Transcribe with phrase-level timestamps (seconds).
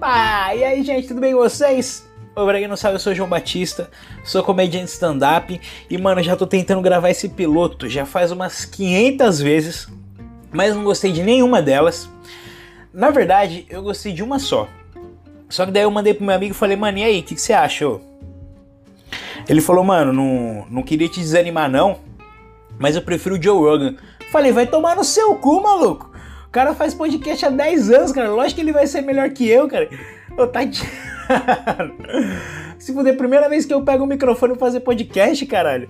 [0.00, 2.08] Ah, e aí, gente, tudo bem com vocês?
[2.36, 3.88] Ô, pra quem não sabe, eu sou João Batista,
[4.24, 9.40] sou comediante stand-up e, mano, já tô tentando gravar esse piloto já faz umas 500
[9.40, 9.88] vezes,
[10.52, 12.08] mas não gostei de nenhuma delas.
[12.92, 14.68] Na verdade, eu gostei de uma só.
[15.48, 17.34] Só que daí eu mandei pro meu amigo e falei, mano, e aí, o que,
[17.36, 17.86] que você acha?
[19.48, 22.00] Ele falou, mano, não, não queria te desanimar não,
[22.78, 23.96] mas eu prefiro o Joe Rogan.
[24.32, 26.13] Falei, vai tomar no seu cu, maluco.
[26.54, 28.30] Cara faz podcast há 10 anos, cara.
[28.30, 29.90] Lógico que ele vai ser melhor que eu, cara.
[30.38, 30.60] Ô, tá.
[32.78, 35.88] Se fuder, primeira vez que eu pego o microfone pra fazer podcast, caralho.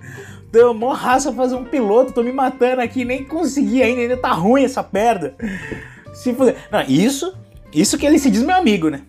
[0.50, 4.32] Deu mó raça fazer um piloto, tô me matando aqui, nem consegui ainda, ainda tá
[4.32, 5.36] ruim essa perda.
[6.14, 6.56] Se fuder.
[6.72, 7.36] Não, isso,
[7.70, 9.02] isso que ele se diz meu amigo, né?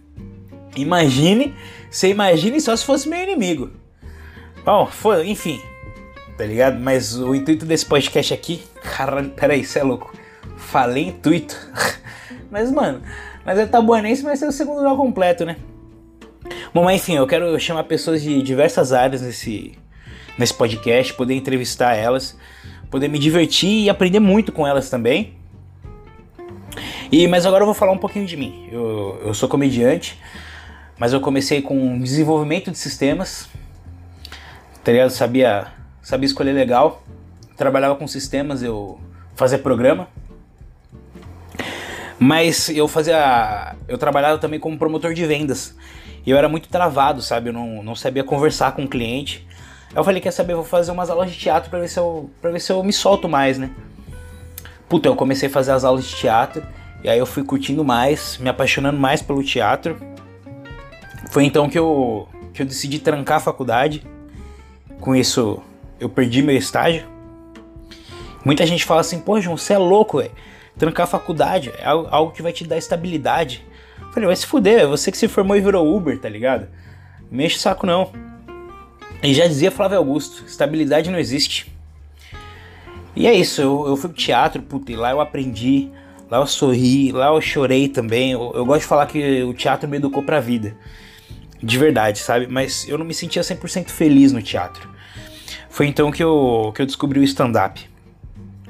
[0.76, 1.56] Imagine,
[1.90, 3.72] você imagine só se fosse meu inimigo.
[4.66, 5.62] Bom, foi, enfim,
[6.38, 6.78] tá ligado?
[6.82, 10.25] Mas o intuito desse podcast aqui, caralho, peraí, você é louco.
[10.58, 11.56] Falei intuito.
[12.50, 13.02] mas, mano,
[13.46, 15.58] mas é tabuanense vai ser o segundo grau completo, né?
[16.74, 19.78] Bom, mas enfim, eu quero chamar pessoas de diversas áreas nesse,
[20.38, 22.38] nesse podcast, poder entrevistar elas,
[22.90, 25.34] poder me divertir e aprender muito com elas também.
[27.12, 28.68] E, mas agora eu vou falar um pouquinho de mim.
[28.72, 30.20] Eu, eu sou comediante,
[30.98, 33.50] mas eu comecei com desenvolvimento de sistemas,
[34.84, 35.10] tá?
[35.10, 35.68] Sabia,
[36.02, 37.04] sabia escolher legal,
[37.56, 39.00] trabalhava com sistemas, eu
[39.36, 40.08] fazia programa.
[42.20, 43.76] Mas eu fazia.
[43.88, 45.76] Eu trabalhava também como promotor de vendas.
[46.26, 47.50] E eu era muito travado, sabe?
[47.50, 49.46] Eu não, não sabia conversar com o cliente.
[49.92, 52.30] Aí eu falei, quer saber, vou fazer umas aulas de teatro pra ver se eu,
[52.42, 53.70] pra ver se eu me solto mais, né?
[54.90, 56.64] Puta, eu comecei a fazer as aulas de teatro.
[57.04, 59.98] E aí eu fui curtindo mais, me apaixonando mais pelo teatro.
[61.30, 64.04] Foi então que eu, que eu decidi trancar a faculdade.
[65.00, 65.62] Com isso,
[66.00, 67.06] eu perdi meu estágio.
[68.44, 70.32] Muita gente fala assim, pô, João, você é louco, velho.
[70.78, 73.66] Trancar a faculdade é algo que vai te dar estabilidade.
[74.00, 76.68] Eu falei, vai se fuder, é você que se formou e virou Uber, tá ligado?
[77.32, 78.12] Mexe o saco não.
[79.24, 81.74] E já dizia Flávio Augusto, estabilidade não existe.
[83.16, 85.90] E é isso, eu, eu fui pro teatro, puta, e lá eu aprendi,
[86.30, 88.34] lá eu sorri, lá eu chorei também.
[88.34, 90.76] Eu, eu gosto de falar que o teatro me educou pra vida.
[91.64, 92.48] De verdade, sabe?
[92.48, 94.90] Mas eu não me sentia 100% feliz no teatro.
[95.70, 97.90] Foi então que eu, que eu descobri o stand-up.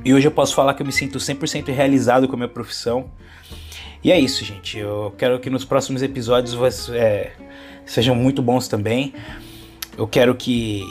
[0.06, 3.10] E hoje eu posso falar que eu me sinto 100% realizado com a minha profissão.
[4.04, 4.78] E é isso, gente.
[4.78, 6.56] Eu quero que nos próximos episódios
[6.94, 7.32] é,
[7.88, 9.16] sejam muito bons também.
[9.98, 10.84] Eu quero que.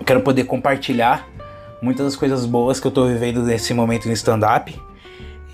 [0.00, 1.28] Eu quero poder compartilhar
[1.80, 4.74] muitas das coisas boas que eu tô vivendo nesse momento no stand-up.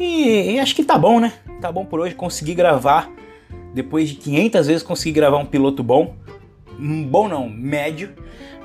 [0.00, 1.34] E, e, acho que tá bom, né?
[1.60, 2.14] Tá bom por hoje.
[2.14, 3.10] Consegui gravar.
[3.74, 6.16] Depois de 500 vezes, consegui gravar um piloto bom.
[6.80, 8.14] Um bom não, médio.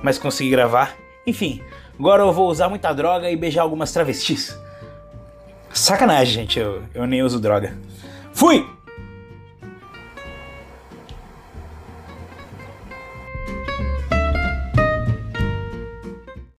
[0.01, 0.95] Mas consegui gravar.
[1.27, 1.61] Enfim,
[1.99, 4.57] Agora eu vou usar muita droga e beijar algumas travestis.
[5.73, 7.77] Sacanagem, gente, eu, eu nem uso droga.
[8.31, 8.65] Fui!